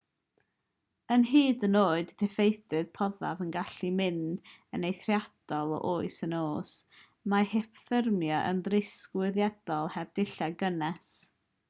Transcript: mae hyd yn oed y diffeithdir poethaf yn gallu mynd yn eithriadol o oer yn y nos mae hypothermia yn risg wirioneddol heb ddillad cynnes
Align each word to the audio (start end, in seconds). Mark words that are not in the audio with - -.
mae 1.11 1.25
hyd 1.31 1.65
yn 1.67 1.75
oed 1.81 2.13
y 2.13 2.15
diffeithdir 2.21 2.87
poethaf 2.99 3.43
yn 3.45 3.51
gallu 3.57 3.91
mynd 3.99 4.55
yn 4.77 4.87
eithriadol 4.89 5.75
o 5.77 5.79
oer 5.91 6.07
yn 6.11 6.25
y 6.25 6.31
nos 6.39 6.73
mae 7.35 7.49
hypothermia 7.55 8.39
yn 8.53 8.63
risg 8.75 9.15
wirioneddol 9.21 9.93
heb 9.99 10.15
ddillad 10.21 10.57
cynnes 10.65 11.13